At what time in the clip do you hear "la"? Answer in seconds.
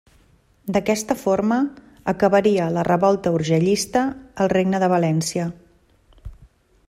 2.77-2.85